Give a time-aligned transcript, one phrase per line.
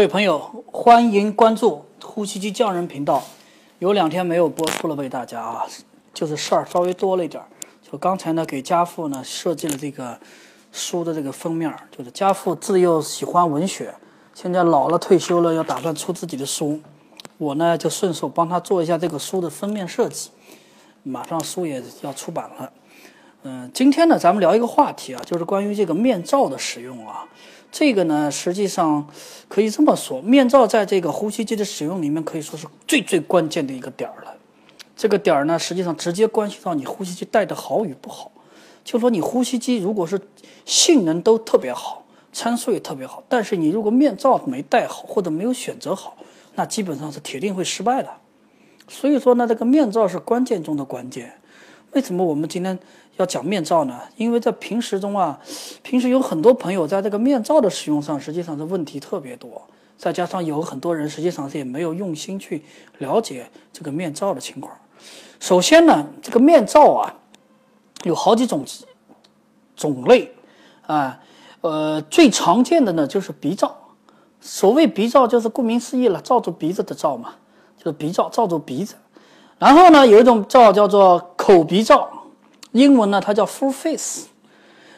[0.00, 3.20] 各位朋友，欢迎关注呼吸机匠人频道。
[3.80, 5.66] 有两天没有播出了，为大家啊，
[6.14, 7.48] 就是事儿稍微多了一点儿。
[7.82, 10.16] 就刚才呢，给家父呢设计了这个
[10.70, 13.92] 书的这个封面，就是家父自幼喜欢文学，
[14.34, 16.78] 现在老了退休了，要打算出自己的书，
[17.36, 20.30] 我呢就顺手帮他做一下这个书的封面设计。
[21.02, 22.72] 马上书也要出版了。
[23.42, 27.26] 嗯，今天呢，咱们聊一个话题啊，就是关于这个面罩的使用啊。
[27.70, 29.06] 这个呢，实际上
[29.48, 34.34] 可以这么说，面罩在这个呼吸机的使用里面可以说是最最关键的一个点儿了。
[34.96, 38.32] 这个点儿呢，实际上直接关系到你呼吸机戴的好与不好。
[38.84, 40.20] 就说你呼吸机如果是
[40.64, 46.16] 性能都特别好，参数也特别好，但是你如果面罩没戴好或者没有选择好，
[46.54, 48.08] 那基本上是铁定会失败的。
[48.88, 51.34] 所以说呢，这个面罩是关键中的关键。
[51.92, 52.78] 为什么我们今天？
[53.18, 55.38] 要讲面罩呢，因为在平时中啊，
[55.82, 59.62] 平时有很多朋友在这个面罩的使用上，实际上是问题特别多。
[59.96, 62.62] 再加上有很多人实际上是也没有用心去
[62.98, 64.72] 了解这个面罩的情况。
[65.40, 67.14] 首先呢，这个面罩啊，
[68.04, 68.64] 有好几种
[69.74, 70.32] 种类
[70.86, 71.18] 啊，
[71.62, 73.76] 呃，最常见的呢就是鼻罩。
[74.40, 77.34] 所谓鼻罩，就是顾名思义了，罩住鼻子的罩嘛，
[77.76, 78.94] 就是鼻罩罩住鼻子。
[79.58, 82.08] 然后呢，有一种罩叫做口鼻罩。
[82.72, 84.26] 英文呢，它叫 full face，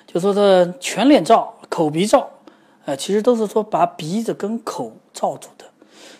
[0.06, 2.28] 就说这全脸罩、口鼻罩，
[2.84, 5.64] 呃，其实都是说把鼻子跟口罩住的。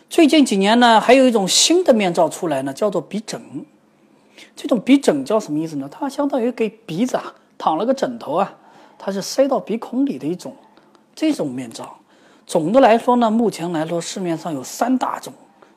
[0.09, 3.41] 最近几年呢，还有一种新的面罩出来呢，叫做鼻枕。
[4.56, 5.89] 这种鼻枕叫什么意思呢？
[5.91, 8.56] 它相当于给鼻子啊躺了个枕头啊，
[8.98, 10.55] 它是塞到鼻孔里的一种
[11.15, 11.98] 这种面罩。
[12.47, 15.33] 总的来说呢，目前来说市面上有三大种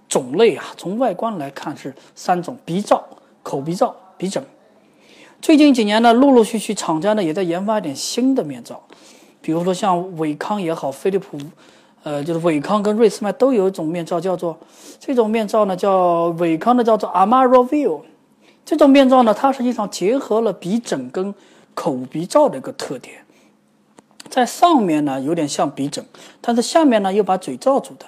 [0.08, 3.04] 种类啊，从外观来看是三种：鼻罩、
[3.44, 4.44] 口鼻罩、鼻枕。
[5.44, 8.82] 最近几年呢，陆陆续续厂家呢也在研发一点新的面罩，
[9.42, 11.38] 比如说像伟康也好，飞利浦，
[12.04, 14.58] 呃，就是伟康跟瑞斯迈都有一种面罩，叫做
[15.02, 18.04] 这种面罩呢叫伟康的叫做 Amaro View。
[18.64, 21.36] 这种面罩呢，它实际上结合了鼻枕跟
[21.74, 23.26] 口鼻罩的一个特点，
[24.30, 26.06] 在上面呢有点像鼻枕，
[26.40, 28.06] 但是下面呢又把嘴罩住的，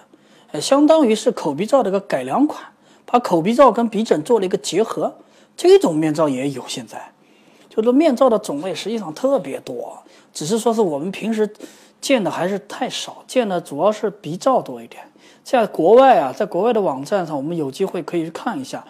[0.54, 2.64] 呃，相当于是口鼻罩的一个改良款，
[3.06, 5.16] 把口鼻罩跟鼻枕做了一个结合。
[5.58, 7.12] 这种面罩也有现在。
[7.76, 9.98] 就是面罩的种类实际上特别多，
[10.34, 11.52] 只是说是我们平时
[12.00, 15.04] 见的还是太少，见的主要是鼻罩多一点。
[15.44, 18.84] 在国外啊，在国外的网站上，我们有机会可以去看一下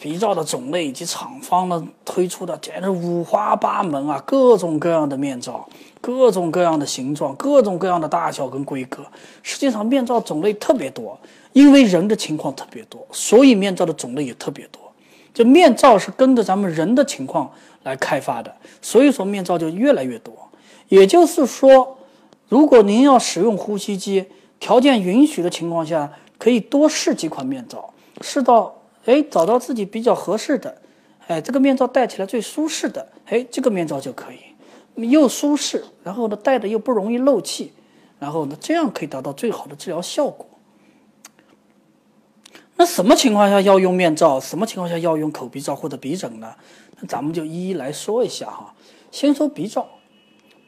[0.00, 5.68] 鼻罩的种类以及厂方的推出的，简直五花八门啊，各种各样的面罩，
[6.00, 9.04] 各种各样的形状，各种各样的大小跟规格。
[9.42, 11.18] 实际上面罩种类特别多，
[11.52, 14.89] 因为人的情况特别多，所以面罩的种类也特别多。
[15.40, 17.50] 就面罩是跟着咱们人的情况。
[17.82, 20.34] 来开发的，所以说面罩就越来越多。
[20.88, 21.96] 也就是说，
[22.46, 24.26] 如果您要使用呼吸机，
[24.58, 30.76] 条件允许的情况下，可以多试几款面罩，试到哎找到自己比较合适的，
[31.26, 37.72] 哎这个面罩戴起来最舒适的，哎这个面罩就可以，又舒适，然后呢戴的又不容易漏气，
[38.18, 40.46] 然后呢这样可以达到最好的治疗效果。
[42.80, 44.40] 那什么情况下要用面罩？
[44.40, 46.54] 什么情况下要用口鼻罩或者鼻枕呢？
[46.98, 48.74] 那咱们就一一来说一下哈。
[49.10, 49.86] 先说鼻罩，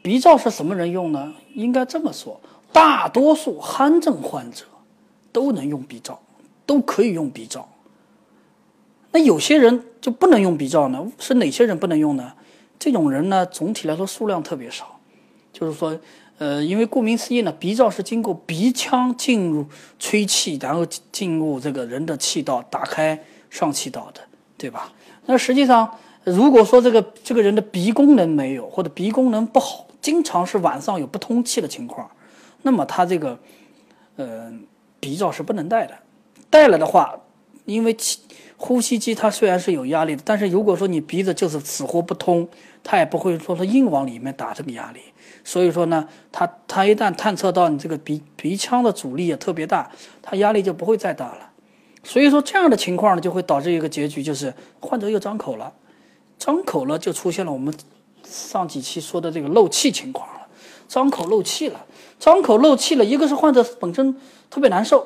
[0.02, 1.32] 鼻罩是什么人用呢？
[1.54, 2.38] 应该这么说，
[2.70, 4.66] 大多数鼾症患者
[5.32, 6.20] 都能用鼻罩，
[6.66, 7.66] 都可以用鼻罩。
[9.12, 11.10] 那有些人就不能用鼻罩呢？
[11.18, 12.34] 是哪些人不能用呢？
[12.78, 14.91] 这种人呢，总体来说数量特别少，
[15.52, 15.98] 就是说。
[16.38, 19.64] 呃，因为顾名思义呢，鼻罩是经过鼻腔进入
[20.00, 24.20] 吹气，然后进入这个人的气道，打开上气道的，
[24.58, 24.92] 对吧？
[25.26, 25.88] 那实际上，
[26.24, 32.10] 如果说这个这个人的鼻功能没有，或者鼻功能不好，经常是晚上有不通气的情况，
[32.62, 33.38] 那么他这个，
[34.16, 34.52] 呃，
[34.98, 35.94] 鼻罩是不能戴的。
[36.50, 37.14] 戴了的话，
[37.66, 38.18] 因为气
[38.64, 42.48] 呼吸机它虽然是有压力的，但是如果说你鼻子就是死活不通，
[42.84, 45.00] 它也不会说是硬往里面打这个压力。
[45.42, 49.90] 所以说呢，它它一旦探测到你这个鼻鼻腔的阻力也特别大，
[50.22, 51.50] 它压力就不会再大了。
[52.04, 55.72] 所以说这样的情况呢，就会导致一个结局，就是患者又张口了，
[56.38, 57.74] 张口了就出现了我们
[58.24, 60.46] 上几期说的这个漏气情况了，
[60.86, 61.84] 张口漏气了，
[62.20, 64.16] 张口漏气了，一个是患者本身
[64.48, 65.04] 特别难受，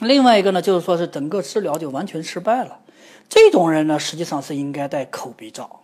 [0.00, 2.80] 另外一个呢就是说是整个治疗就完全失败了。
[3.28, 5.80] 这种人呢，实际上是应该戴口鼻罩。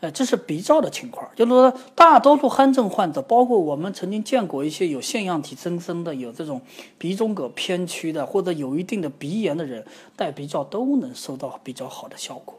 [0.00, 6.60] 呃，这是鼻罩的情况，就是说，大多数鼾症患者，包括我们曾经见过一些有腺样体增生的、有这种
[6.98, 9.86] 鼻中隔偏曲的，或者有一定的鼻炎的人，
[10.16, 12.58] 戴鼻罩都能收到比较好的效果。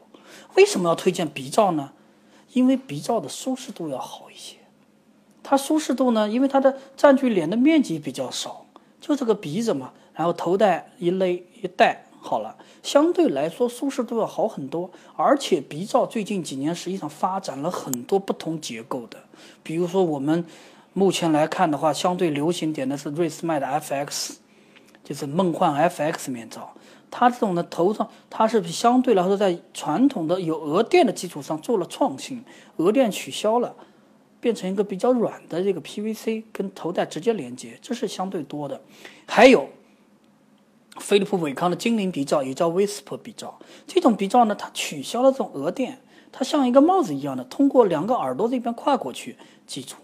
[0.54, 1.92] 为什么要推荐鼻罩呢？
[2.54, 4.56] 因为鼻罩的舒适度要好一些。
[5.42, 8.64] 它舒适度呢，因为它的占据脸的面积比较少，
[9.02, 14.90] 就这个鼻子嘛，然后头戴一勒一戴好了，相对来说舒适度要好很多。
[15.16, 19.18] 而且鼻罩最近几年实际上发展了很多不同结构的，
[19.62, 20.44] 比如说我们
[20.92, 24.36] 目前来看的话，相对流行点的是瑞思迈的 FX，
[25.02, 26.72] 就是梦幻 FX 面罩。
[27.10, 32.44] 它这种的头上，它是相对来说在传统的有额垫的基础上做了创新，
[32.78, 33.74] 额垫取消了，
[34.40, 38.80] 变成一个比较软的这个 PVC，跟头戴直接连接，这是相对多的。
[39.26, 39.68] 还有
[40.98, 45.98] 飞利浦伟康的精灵鼻罩，也叫 Whisper 鼻罩，这种鼻罩呢，它取消了这种额垫，
[46.32, 49.36] 它像一个帽子一样的，通过两个耳朵这边跨过去
[49.66, 49.96] 记住。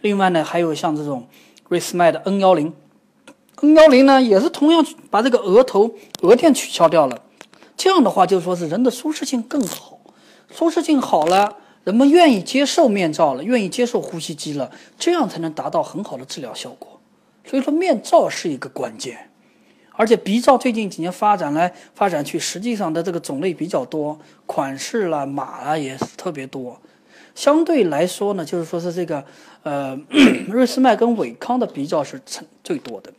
[0.00, 1.26] 另外呢，还有像这种
[1.68, 2.72] 瑞思迈的 N 幺零。
[3.60, 5.90] N 幺零呢，也是同样把这个额头
[6.22, 7.22] 额垫取消掉了，
[7.76, 9.98] 这样的话就说是人的舒适性更好，
[10.48, 17.00] 舒适性好了，人们愿意接受面罩了，愿意接受呼吸机了，这样才能达到很好的治疗效果。
[17.44, 19.30] 所以说面罩是一个关键，
[19.98, 24.16] 而且鼻罩最近几年发展来发展去，实际上的这个种类比较多，
[24.46, 26.80] 款式啦、码啦也是特别多。
[27.34, 29.24] 相对来说呢，就是说是这个
[29.64, 29.98] 呃，
[30.46, 33.12] 瑞斯麦跟伟康的鼻罩是成最多的。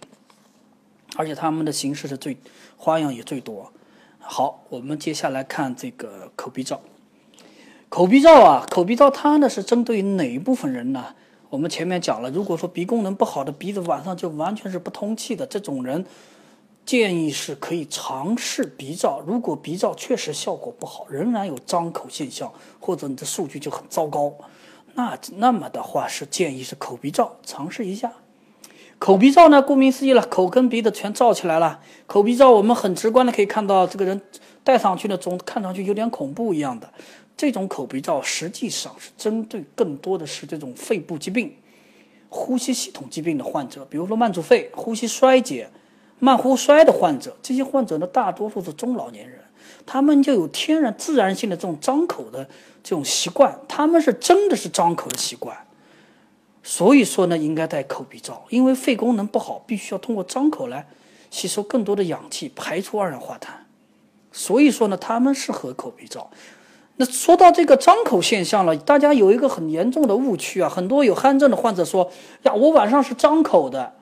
[1.17, 2.37] 而且他们的形式是最
[2.77, 3.73] 花样也最多。
[4.19, 6.79] 好，我们接下来看这个口鼻罩。
[7.89, 11.13] 口鼻罩啊，口鼻罩它呢是针对哪一部分人呢？
[11.49, 16.05] 我们前面讲了，如果说鼻功能不好的鼻子晚上就完全是不通气的这种人，
[16.85, 19.21] 建议是可以尝试鼻罩。
[19.25, 24.33] 如果鼻罩确实效果不好，仍然有张口现象，或者你的数据就很糟糕，
[24.95, 28.11] 那那么的话是建议是口鼻罩尝试一下。
[28.97, 29.61] 口鼻罩呢？
[29.61, 31.79] 顾名思义了，口跟鼻子全罩起来了。
[32.05, 34.19] 口鼻罩我们很直观的可以看到，这个人
[34.63, 36.91] 戴上去呢，总看上去有点恐怖一样的。
[37.37, 41.55] 这种口鼻罩实际上是针对更多的是这种肺部疾病、
[42.27, 45.69] 呼吸系统疾病的患者，比如说慢阻肺、呼吸衰竭、
[46.19, 47.35] 慢呼衰的患者。
[47.41, 49.39] 这些患者呢，大多数是中老年人，
[49.85, 52.47] 他们就有天然自然性的这种张口的
[52.83, 55.57] 这种习惯，他们是真的是张口的习惯。
[56.61, 60.87] 所以说呢，应该戴口鼻罩，因为肺功能不好，必须要通过张口来
[61.31, 63.65] 吸收更多的氧气，排出二氧化碳。
[64.31, 66.29] 所以说呢，他们适合口鼻罩。
[66.97, 72.11] 那说到这个张口现象了，大家有一个很严重的误区啊，很多有鼾症的患者说
[72.43, 73.93] 呀，我晚上是张口的，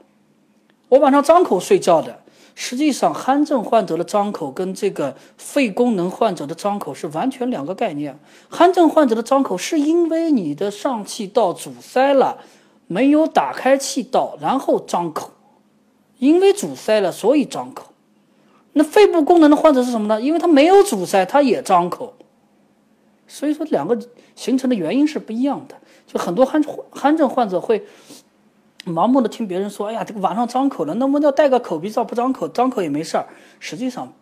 [0.90, 2.20] 我晚上张口睡觉的。
[2.60, 8.18] 实际上，鼾症患者的张口跟这个肺功能患者的张口是完全两个概念。
[8.50, 12.40] 鼾症患者的张口是因为你的上气道阻塞了，
[12.88, 15.34] 没有打开气道，然后张口，
[16.18, 17.94] 因为阻塞了，所以张口。
[18.74, 20.20] 那肺部功能的患者是什么呢？
[20.20, 22.16] 因为他没有阻塞，他也张口。
[23.28, 23.96] 所以说，两个
[24.36, 25.76] 形成的原因是不一样的。
[26.08, 26.60] 就很多鼾
[26.94, 27.86] 鼾症患者会。
[28.88, 33.28] 盲目的听别人说，哎呀，这个晚上张口了，那么要戴个口鼻罩不张口，张口也没事儿。
[33.60, 34.14] 实际上，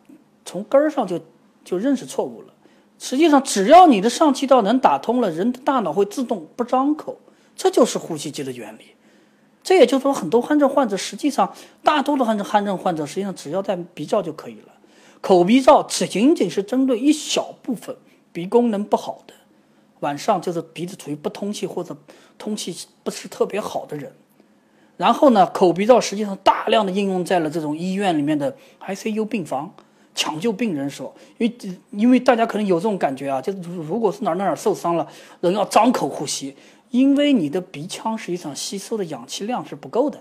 [0.44, 1.20] 从根儿上就
[1.64, 2.54] 就认识错误了。
[2.98, 7.18] 实际上，只要你的上气道能打通了，人的大脑会自动不张口，
[7.56, 8.82] 这就是呼吸机的原理。
[9.64, 11.54] 这也就是说，很多鼾症患者，实际上
[11.84, 14.74] 大多数鼾症鼾症患者，实际上只要戴鼻罩就可以了。
[15.22, 17.96] 口鼻罩只仅仅是针对一小部分
[18.32, 19.34] 鼻功能不好的，
[20.02, 21.98] 晚上就是鼻子处于不通气或者
[22.38, 24.14] 通气不是特别好的人。
[24.98, 29.74] 然后呢，口鼻罩实际上大量的应用在了这种医院里面的 ICU 病房，
[30.14, 35.06] 抢救病人时候，因为因为大家可能有这种感觉啊，就是如果是哪哪哪受伤了，
[35.42, 36.56] 人要张口呼吸，
[36.92, 40.18] 因为你的鼻腔实际上吸收的氧气量是不够的，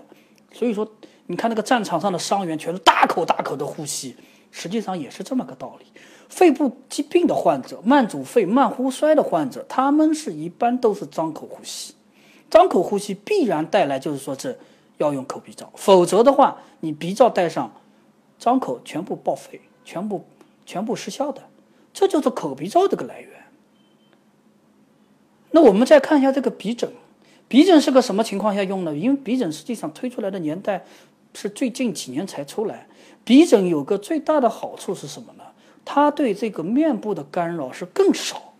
[0.51, 0.85] 所以说
[1.27, 4.15] 你看那个战场上的伤员全是大口大口的呼吸，
[4.51, 5.85] 实际上也是这么个道理。
[6.27, 11.93] 肺部疾病的患者、慢阻肺、慢呼衰的患者，他们是一般都是张口呼吸。
[12.49, 14.57] 张口呼吸必然带来，就是说是
[14.97, 17.73] 要用口鼻罩，否则的话，你鼻罩戴上，
[18.39, 20.25] 张口全部报废，全部
[20.65, 21.43] 全部失效的，
[21.93, 23.29] 这就是口鼻罩这个来源。
[25.51, 26.91] 那我们再看一下这个鼻枕，
[27.47, 28.95] 鼻枕是个什么情况下用呢？
[28.95, 30.85] 因为鼻枕实际上推出来的年代
[31.33, 32.87] 是最近几年才出来，
[33.23, 35.43] 鼻枕有个最大的好处是什么呢？
[35.83, 38.54] 它对这个面部的干扰是更少。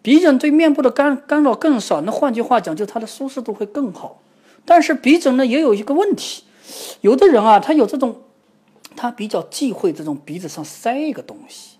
[0.00, 4.22] 鼻枕对面部的干干扰更少，那换句话讲，就它的舒适度会更好。
[4.64, 6.44] 但是鼻枕呢也有一个问题，
[7.00, 8.22] 有的人啊，他有这种，
[8.94, 11.78] 他比较忌讳这种鼻子上塞一个东西。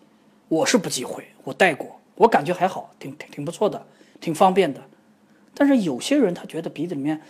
[0.48, 3.86] 我是不忌讳，我戴过，我感觉还好，挺挺挺不错的，
[4.20, 4.80] 挺方便的。
[5.54, 7.20] 但是有些人他觉得鼻子里面，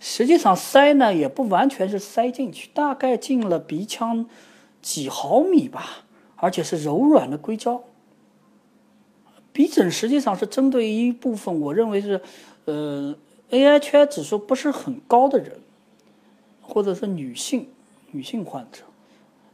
[0.00, 4.26] 实际上塞呢也不完全是塞进去，大概进了鼻腔
[4.80, 6.04] 几毫米吧，
[6.36, 7.82] 而且是柔软的硅胶。
[9.52, 12.20] 鼻枕实际上是针对一部分我认为是，
[12.64, 13.14] 呃
[13.50, 15.60] ，AHI 指数不是很高的人，
[16.62, 17.68] 或者是女性
[18.12, 18.82] 女性患者，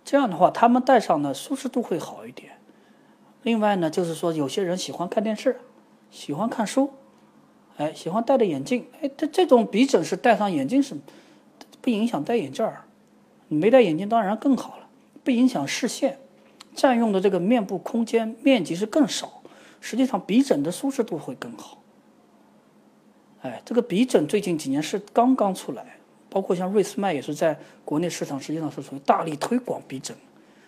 [0.04, 2.52] 这样的话，他们戴上呢舒适度会好一点。
[3.42, 5.60] 另外呢，就是说有些人喜欢看电视，
[6.10, 6.90] 喜欢看书，
[7.76, 10.96] 哎，喜欢戴着眼镜，哎，这这种鼻枕是戴上眼镜是
[11.80, 12.84] 不影响戴眼镜儿，
[13.48, 14.88] 你没戴眼镜当然更好了，
[15.24, 16.18] 不影响视线，
[16.74, 19.37] 占用的这个面部空间面积是更少，
[19.80, 21.78] 实际上鼻枕的舒适度会更好。
[23.42, 30.16] 哎，这个鼻枕最近几年是刚刚出来，包括像瑞思迈也是在国内市场实际上是属于大力推广鼻枕。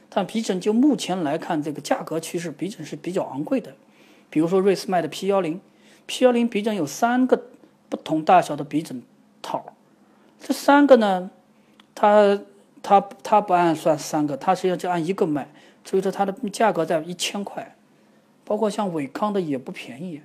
[0.09, 3.75] 但鼻枕就目前来看，这个价格趋势，鼻枕是比较昂贵的。
[4.29, 5.61] 比如说瑞思迈的 P 幺零
[6.07, 7.45] ，P 幺零鼻枕有三个
[7.89, 9.03] 不同大小的鼻枕
[9.43, 9.75] 套，
[10.41, 11.31] 这三个呢，
[11.95, 12.41] 它
[12.83, 15.49] 它它不按算三个，它实际上就按一个卖，
[15.85, 17.77] 所以说它的价格在一千块。
[18.51, 20.21] 包括像伟康的也不便宜。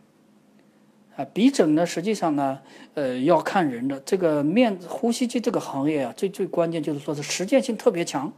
[1.15, 2.59] 啊，鼻枕呢，实际上呢，
[2.95, 3.99] 呃，要看人的。
[3.99, 8.33] 这个面呼吸机这个行业啊，最最关键就是说是实践性特别强。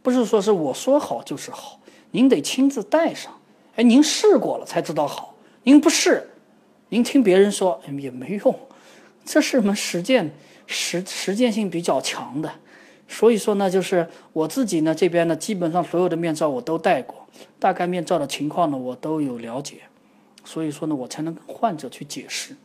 [0.00, 1.78] 不是说是我说好就是好，
[2.12, 3.30] 您得亲自戴上。
[3.76, 5.34] 哎，您试过了才知道好，
[5.64, 6.30] 您不试，
[6.88, 8.58] 您听别人说也没用。
[9.26, 10.30] 这是门实践
[10.66, 12.50] 实实践性比较强的，
[13.06, 17.19] 所以说呢，就是我自己呢这边呢，基本上所有的面罩我都戴过，
[17.58, 19.82] 大概面罩的情况呢我都有了解，
[20.44, 22.56] 所以说呢，我才能跟患者去解释。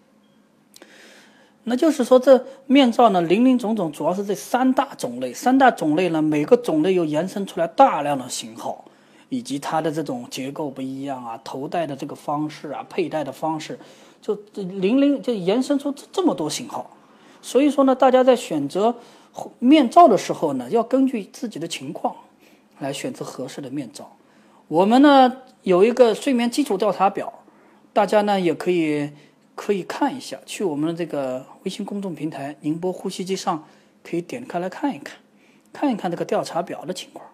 [1.68, 5.34] 那就是说，这面罩呢，林林总总，主要是这三大种类。
[5.34, 8.86] 三大种类呢，每个种类又延伸出来大量的型号，
[9.30, 13.80] 以及它的这种结构不一样啊，头戴的这个方式啊，佩戴的方式，
[14.22, 16.96] 就零零就延伸出这么多型号。
[17.42, 18.94] 所以说呢，大家在选择
[19.58, 22.16] 面罩的时候呢，要根据自己的情况
[22.78, 24.16] 来选择合适的面罩。
[24.68, 27.44] 我们呢有一个睡眠基础调查表，
[27.94, 29.12] 大家呢也可以。
[29.58, 33.66] 可以看一下，去我们的这个微信公众平台“宁波呼吸机”上，
[34.04, 35.16] 可以点开来看一看，
[35.72, 37.26] 看一看这个调查表的情况。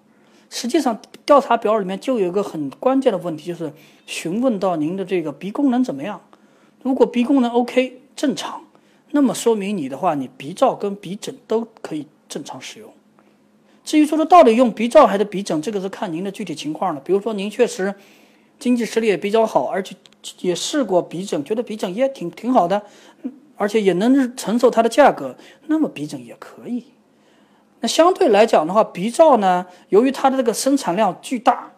[0.48, 3.74] 实际上，调查表里面就有一个很关键的问题，就是
[4.06, 6.22] 询问到您的这个鼻功能怎么样。
[6.84, 8.66] 如果鼻功能 OK 正常，
[9.10, 12.94] 那么说明你的话，你鼻罩跟鼻枕都可以正常使用。
[13.84, 17.02] 至于说的到底用鼻罩还是鼻枕，这个是看您的具体情况了。
[17.02, 17.94] 比如说您确实
[18.60, 19.96] 经济实力也比较好，而且。
[20.42, 22.84] 也试过鼻枕，觉得鼻枕也挺挺好的，
[23.56, 25.36] 而且也能承受它的价格，
[25.66, 26.86] 那么鼻枕也可以。
[27.80, 31.72] 那相对来讲的话，鼻罩呢，由于它的这个生产量巨大，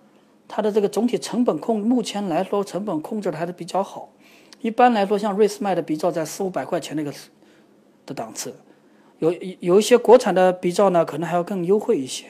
[0.49, 4.09] 它的这个总体成本控，目前来说成本控制的还是比较好。
[4.59, 7.13] 一般来说，像瑞思迈的鼻罩在四五百块钱那个
[8.05, 8.53] 的档次，
[9.19, 12.25] 有有一些国产的鼻罩呢，可能还要更优惠一些。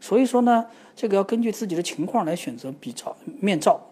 [0.00, 0.66] 所以说呢，
[0.96, 3.88] 这个要根据自己的情况来选择鼻罩、面罩。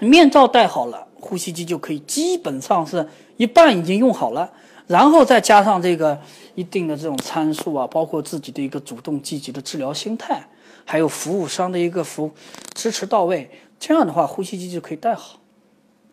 [0.00, 4.52] 面罩戴好了，呼吸机就可以基本上是一半已经用好了，
[4.88, 6.18] 然后再加上这个
[6.56, 10.44] 一定的这种参数啊，包括自己的一个主动积极的治疗心态，
[10.84, 12.30] 还有服务商的一个服
[12.74, 13.48] 支持到位，
[13.78, 15.38] 这样的话呼吸机就可以戴好。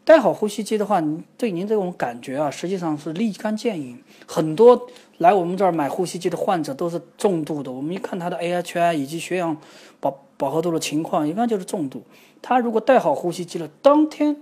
[0.03, 1.01] 戴好呼吸机的话，
[1.37, 4.01] 对您这种感觉啊，实际上是立竿见影。
[4.25, 4.87] 很多
[5.19, 9.55] 来我们这儿买呼吸机的患者都是重度的，我们一看他的 AHI 以及血氧
[9.99, 12.01] 饱饱和度的情况，一看就是重度。
[12.41, 14.35] 他如果戴好呼吸机了，当天、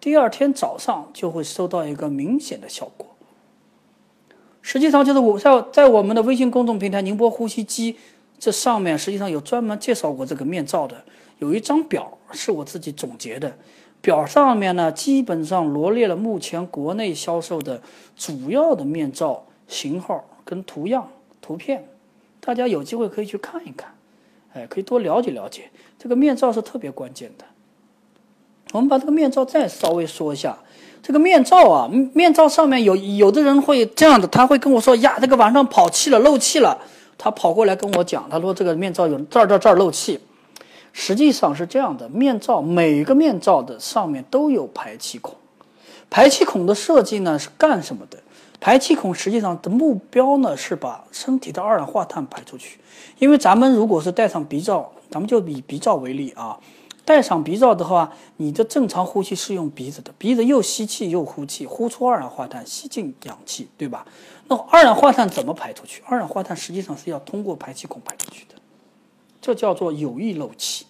[0.00, 3.08] 第二天早上就会收到一个明显的效果。
[4.62, 7.96] 实际上，就是我在在我们的微信公众平台“宁波呼吸机”
[8.38, 11.04] 这上面，实际上有专门介绍过这个面罩的，
[11.38, 13.56] 有一张表是我自己总结的。
[14.06, 17.82] 表上面呢，基本上罗列了目前国内销售的
[18.16, 21.08] 主要的面罩型号跟图样、
[21.42, 21.88] 图片，
[22.38, 23.92] 大家有机会可以去看一看。
[24.52, 27.44] 哎，可以多了解了解，这个面罩是特别关键的。
[28.70, 30.56] 我们把这个面罩再稍微说一下，
[31.02, 36.78] 这个面罩啊，面罩上面有有的人会这样的，他会跟我说呀，这个晚上跑气了，漏气了。
[37.18, 40.20] 他跑过来跟我讲，他说这个面罩有这儿这儿这儿漏气。
[40.98, 45.36] 实际上是这样的，面罩每个面罩的上面都有排气孔，
[46.08, 48.18] 排气孔的设计呢是干什么的？
[48.58, 52.80] 排气孔实际上的目标呢是把身体的二氧化碳排出去。
[53.18, 56.58] 因为咱们如果是戴上鼻罩，咱们就以鼻罩为例啊，
[57.04, 64.06] 戴上鼻罩的话，你的正常呼吸是用鼻子的，鼻子又吸气又呼气，呼出二氧化碳，吸进氧气，对吧？
[64.48, 66.02] 那二氧化碳怎么排出去？
[66.06, 68.54] 二氧化碳实际上是要通过排气孔排出去的，
[69.46, 70.86] 这叫做有意漏气。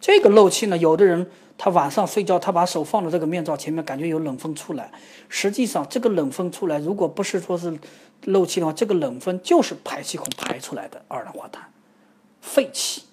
[0.00, 1.26] 这个漏气呢，有的人。
[1.58, 4.92] 他晚上睡觉，他把手放到这个面罩前面，感觉有冷风出来。
[5.30, 7.78] 实际上，这个冷风出来，如果不是说是
[8.24, 11.72] 漏气的话，这个冷风就是排气孔排出来的二氧化碳，
[12.42, 13.04] 废气。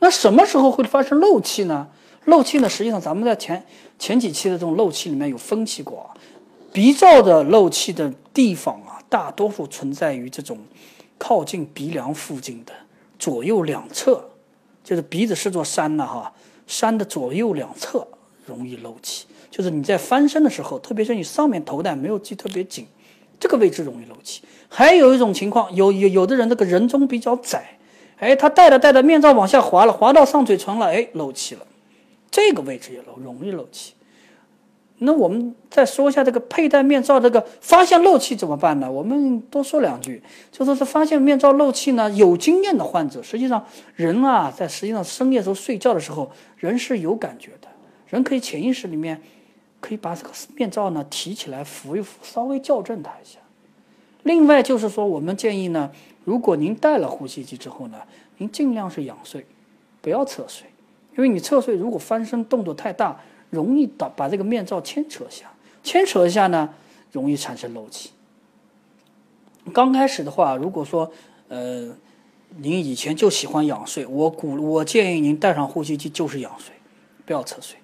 [0.00, 1.88] 那什么时候会发生漏气呢？
[2.26, 2.68] 漏气呢？
[2.68, 3.64] 实际上，咱们在前
[3.98, 6.10] 前几期的这种漏气里面有分析过。
[6.70, 10.58] 鼻罩的漏气的地方啊，大多数存在于这种
[11.16, 12.74] 靠近鼻梁附近的
[13.20, 14.24] 左右两侧，
[14.82, 16.32] 就是鼻子是座山呢哈，
[16.66, 18.08] 山的左右两侧
[18.46, 22.86] 容易漏气，就是你在翻身的时候，特别是你上面头戴没有系特别紧，
[23.38, 24.42] 这个位置容易漏气。
[24.70, 27.78] 还有一种情况，有有有的人这个人中比较窄，
[28.16, 31.66] 哎，他戴着戴着面罩往下滑了，滑到上嘴唇了，哎，漏气了，
[32.30, 33.92] 这个位置也漏，容易漏气。
[35.02, 38.92] 那我们再说一下这个佩戴面罩这个发现漏气怎么办呢？
[38.92, 43.64] 我们多说两句，就说是发现面罩漏气呢，有经验的患者，实际上
[43.96, 47.68] 人啊，在实际上深夜时候睡觉的时候，人是有感觉的，
[48.08, 49.18] 人可以潜意识里面
[49.80, 53.38] 可以把这个面罩呢提起来扶一扶，稍微校正它一下。
[54.24, 55.90] 另外就是说，我们建议呢，
[56.24, 57.96] 如果您戴了呼吸机之后呢，
[58.36, 59.46] 您尽量是仰睡，
[60.02, 60.66] 不要侧睡，
[61.16, 63.18] 因为你侧睡如果翻身动作太大。
[63.50, 65.52] 容易导把这个面罩牵扯下，
[65.82, 66.70] 牵扯一下呢，
[67.12, 68.10] 容易产生漏气。
[69.74, 71.12] 刚开始的话，如果说
[71.48, 71.88] 呃，
[72.56, 76.74] 您以前就喜欢仰睡，我鼓我建议您戴上呼吸机就是仰睡，
[77.26, 77.76] 不要侧睡。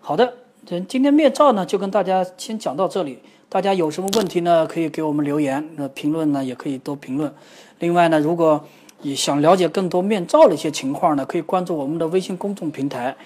[0.00, 3.18] 好的，今天面罩呢就跟大家先讲到这里，
[3.48, 7.34] 大家有什么问题呢可以给我们留言，那评论呢也可以多评论。
[7.80, 8.64] 另外呢，如果
[9.02, 13.16] 也想了解更多面罩的一些情况呢，可以关注我们的微信公众平台。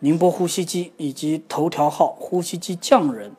[0.00, 3.32] 宁波呼吸机以及头条号呼吸机匠人，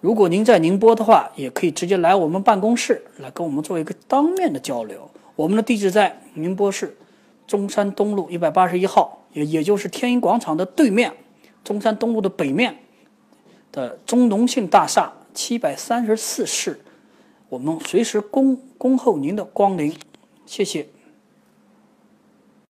[0.00, 5.10] 如果您在宁波的话，也可以直接来我们办公室来跟我们做一个当面的交流。
[5.36, 6.96] 我们的地址在宁波市
[7.46, 11.12] 中山东路一百八十一号，也也就是天一广场的对面，
[11.62, 12.78] 中山东路的北面
[13.70, 16.80] 的中农信大厦七百三十四室，
[17.50, 19.94] 我们随时恭恭候您的光临，
[20.46, 20.88] 谢谢。